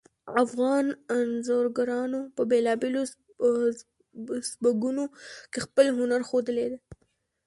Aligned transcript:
افغان 0.43 0.85
انځورګرانو 1.15 2.19
په 2.35 2.41
بیلابیلو 2.51 3.01
سبکونو 4.51 5.03
کې 5.51 5.59
خپل 5.65 5.85
هنر 5.97 6.21
ښودلی 6.29 6.67
ده 6.71 6.79